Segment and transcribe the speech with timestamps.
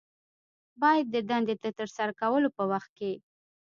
[0.81, 3.11] باید د دندې د ترسره کولو په وخت کې